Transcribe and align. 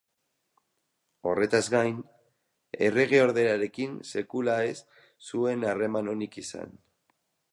Horretaz 1.31 1.59
gain, 1.73 1.99
erregeordearekin 2.87 3.95
sekula 4.13 4.55
ez 4.71 4.75
zuen 5.33 5.69
harreman 5.73 6.13
onik 6.15 6.41
izan. 6.45 6.75